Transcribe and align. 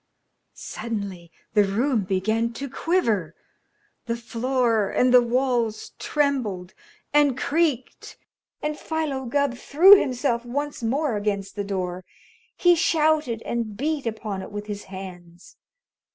Suddenly 0.55 1.31
the 1.53 1.63
room 1.63 2.05
began 2.05 2.53
to 2.53 2.67
quiver. 2.67 3.35
The 4.07 4.15
floor 4.17 4.89
and 4.89 5.13
the 5.13 5.21
walls 5.21 5.91
trembled 5.99 6.73
and 7.13 7.37
creaked, 7.37 8.17
and 8.63 8.79
Philo 8.79 9.25
Gubb 9.25 9.53
threw 9.55 9.95
himself 9.99 10.43
once 10.43 10.81
more 10.81 11.17
against 11.17 11.55
the 11.55 11.63
door. 11.63 12.03
He 12.55 12.73
shouted 12.73 13.43
and 13.43 13.77
beat 13.77 14.07
upon 14.07 14.41
it 14.41 14.51
with 14.51 14.65
his 14.65 14.85
hands. 14.85 15.57